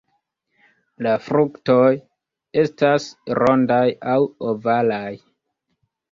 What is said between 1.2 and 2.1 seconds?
fruktoj